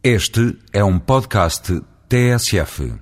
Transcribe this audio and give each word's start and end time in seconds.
Este 0.00 0.56
é 0.72 0.84
um 0.84 0.96
podcast 0.96 1.82
TSF. 2.08 2.92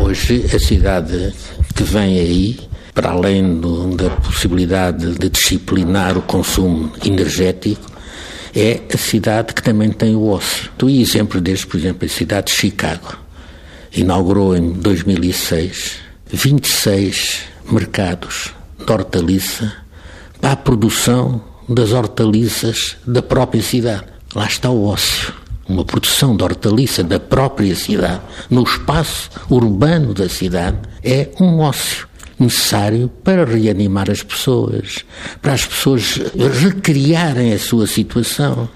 Hoje, 0.00 0.44
a 0.54 0.58
cidade 0.60 1.34
que 1.74 1.82
vem 1.82 2.20
aí, 2.20 2.60
para 2.94 3.10
além 3.10 3.58
do, 3.58 3.96
da 3.96 4.10
possibilidade 4.10 5.14
de 5.14 5.28
disciplinar 5.28 6.16
o 6.16 6.22
consumo 6.22 6.92
energético, 7.04 7.93
é 8.54 8.80
a 8.92 8.96
cidade 8.96 9.52
que 9.52 9.62
também 9.62 9.90
tem 9.90 10.14
o 10.14 10.28
ócio. 10.28 10.70
Tu 10.78 10.88
e 10.88 11.02
exemplos 11.02 11.42
destes, 11.42 11.64
por 11.64 11.78
exemplo, 11.78 12.06
a 12.06 12.08
cidade 12.08 12.46
de 12.46 12.52
Chicago 12.52 13.18
inaugurou 13.96 14.56
em 14.56 14.72
2006 14.72 16.04
26 16.32 17.42
mercados 17.70 18.52
de 18.84 18.92
hortaliça 18.92 19.72
para 20.40 20.52
a 20.52 20.56
produção 20.56 21.42
das 21.68 21.92
hortaliças 21.92 22.96
da 23.06 23.22
própria 23.22 23.62
cidade. 23.62 24.04
Lá 24.34 24.46
está 24.46 24.70
o 24.70 24.86
ócio. 24.86 25.32
Uma 25.66 25.84
produção 25.84 26.36
de 26.36 26.44
hortaliça 26.44 27.02
da 27.02 27.18
própria 27.18 27.74
cidade, 27.74 28.20
no 28.50 28.62
espaço 28.64 29.30
urbano 29.48 30.12
da 30.12 30.28
cidade, 30.28 30.76
é 31.02 31.30
um 31.40 31.60
ócio 31.60 32.06
necessário 32.38 33.10
para 33.22 33.44
reanimar 33.44 34.10
as 34.10 34.22
pessoas, 34.22 35.04
para 35.40 35.52
as 35.52 35.66
pessoas 35.66 36.20
recriarem 36.62 37.52
a 37.52 37.58
sua 37.58 37.86
situação, 37.86 38.68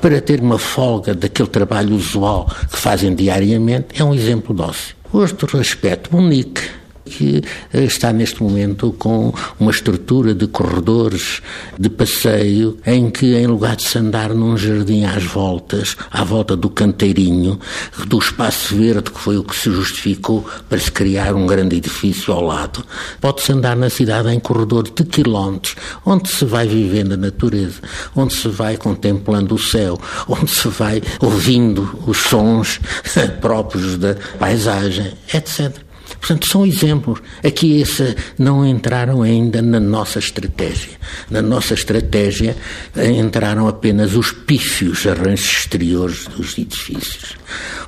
para 0.00 0.20
ter 0.20 0.40
uma 0.40 0.58
folga 0.58 1.14
daquele 1.14 1.48
trabalho 1.48 1.94
usual 1.94 2.50
que 2.70 2.76
fazem 2.76 3.14
diariamente, 3.14 4.00
é 4.00 4.04
um 4.04 4.14
exemplo 4.14 4.54
dócil. 4.54 4.94
Outro 5.12 5.58
aspecto, 5.58 6.14
Monique 6.14 6.79
que 7.10 7.42
eh, 7.72 7.84
está 7.84 8.12
neste 8.12 8.42
momento 8.42 8.94
com 8.98 9.34
uma 9.58 9.70
estrutura 9.70 10.34
de 10.34 10.46
corredores 10.46 11.42
de 11.78 11.90
passeio 11.90 12.78
em 12.86 13.10
que, 13.10 13.34
em 13.34 13.46
lugar 13.46 13.76
de 13.76 13.82
se 13.82 13.98
andar 13.98 14.32
num 14.32 14.56
jardim 14.56 15.04
às 15.04 15.24
voltas, 15.24 15.96
à 16.10 16.22
volta 16.24 16.56
do 16.56 16.70
canteirinho, 16.70 17.58
do 18.06 18.18
espaço 18.18 18.76
verde, 18.76 19.10
que 19.10 19.18
foi 19.18 19.36
o 19.36 19.44
que 19.44 19.56
se 19.56 19.70
justificou 19.70 20.46
para 20.68 20.78
se 20.78 20.90
criar 20.90 21.34
um 21.34 21.46
grande 21.46 21.76
edifício 21.76 22.32
ao 22.32 22.42
lado, 22.42 22.84
pode-se 23.20 23.52
andar 23.52 23.76
na 23.76 23.90
cidade 23.90 24.30
em 24.30 24.38
corredores 24.38 24.92
de 24.94 25.04
quilómetros, 25.04 25.74
onde 26.06 26.28
se 26.28 26.44
vai 26.44 26.68
vivendo 26.68 27.14
a 27.14 27.16
natureza, 27.16 27.80
onde 28.14 28.34
se 28.34 28.48
vai 28.48 28.76
contemplando 28.76 29.54
o 29.54 29.58
céu, 29.58 29.98
onde 30.28 30.50
se 30.50 30.68
vai 30.68 31.02
ouvindo 31.20 31.98
os 32.06 32.18
sons 32.18 32.80
próprios 33.40 33.96
da 33.96 34.14
paisagem, 34.38 35.12
etc. 35.32 35.89
Portanto, 36.20 36.46
são 36.46 36.66
exemplos. 36.66 37.20
Aqui 37.42 37.80
esse 37.80 38.14
não 38.38 38.66
entraram 38.66 39.22
ainda 39.22 39.62
na 39.62 39.80
nossa 39.80 40.18
estratégia. 40.18 40.90
Na 41.30 41.40
nossa 41.40 41.74
estratégia 41.74 42.56
entraram 42.96 43.66
apenas 43.66 44.14
os 44.14 44.30
pífios 44.30 45.06
arranjos 45.06 45.60
exteriores 45.60 46.26
dos 46.26 46.58
edifícios. 46.58 47.36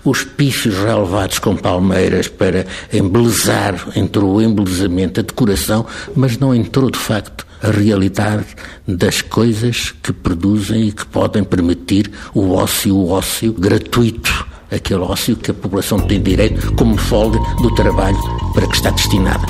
Os 0.02 0.24
pífios 0.24 0.76
relevados 0.78 1.38
com 1.38 1.54
palmeiras 1.54 2.26
para 2.26 2.66
embelezar, 2.92 3.88
entrou 3.94 4.36
o 4.36 4.42
embelezamento, 4.42 5.20
a 5.20 5.22
decoração, 5.22 5.86
mas 6.16 6.38
não 6.38 6.54
entrou 6.54 6.90
de 6.90 6.98
facto 6.98 7.46
a 7.62 7.70
realidade 7.70 8.46
das 8.88 9.20
coisas 9.20 9.94
que 10.02 10.12
produzem 10.12 10.88
e 10.88 10.92
que 10.92 11.06
podem 11.06 11.44
permitir 11.44 12.10
o 12.34 12.52
ócio, 12.54 12.96
o 12.96 13.10
ócio 13.10 13.52
gratuito 13.52 14.51
aquele 14.72 15.00
ócio 15.00 15.36
que 15.36 15.50
a 15.50 15.54
população 15.54 15.98
tem 16.00 16.20
direito 16.20 16.72
como 16.74 16.96
folga 16.96 17.38
do 17.60 17.74
trabalho 17.74 18.18
para 18.54 18.66
que 18.66 18.74
está 18.74 18.90
destinada. 18.90 19.46